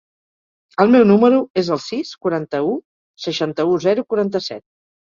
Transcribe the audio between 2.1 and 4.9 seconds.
quaranta-u, seixanta-u, zero, quaranta-set.